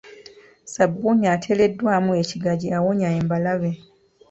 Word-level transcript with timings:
Ssabbuuni 0.63 1.25
ateereddwamu 1.35 2.11
ekigaji 2.21 2.67
awonya 2.77 3.07
embalabe. 3.19 3.71